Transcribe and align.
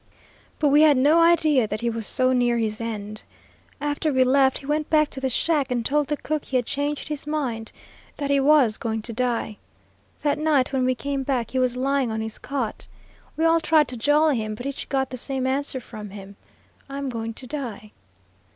But 0.57 0.69
we 0.69 0.81
had 0.81 0.97
no 0.97 1.19
idea 1.19 1.67
that 1.67 1.81
he 1.81 1.89
was 1.91 2.07
so 2.07 2.33
near 2.33 2.57
his 2.57 2.81
end. 2.81 3.21
After 3.79 4.11
we 4.11 4.23
left, 4.23 4.57
he 4.57 4.65
went 4.65 4.89
back 4.89 5.11
to 5.11 5.19
the 5.19 5.29
shack 5.29 5.69
and 5.69 5.85
told 5.85 6.07
the 6.07 6.17
cook 6.17 6.45
he 6.45 6.55
had 6.55 6.65
changed 6.65 7.07
his 7.07 7.27
mind, 7.27 7.71
that 8.17 8.31
he 8.31 8.39
was 8.39 8.77
going 8.77 9.03
to 9.03 9.13
die. 9.13 9.57
That 10.23 10.39
night, 10.39 10.73
when 10.73 10.85
we 10.85 10.95
came 10.95 11.21
back, 11.21 11.51
he 11.51 11.59
was 11.59 11.77
lying 11.77 12.09
on 12.11 12.19
his 12.19 12.39
cot. 12.39 12.87
We 13.37 13.45
all 13.45 13.59
tried 13.59 13.87
to 13.89 13.95
jolly 13.95 14.37
him, 14.37 14.55
but 14.55 14.65
each 14.65 14.89
got 14.89 15.11
the 15.11 15.17
same 15.17 15.45
answer 15.45 15.79
from 15.79 16.09
him, 16.09 16.35
'I'm 16.89 17.09
going 17.09 17.35
to 17.35 17.45
die.' 17.45 17.91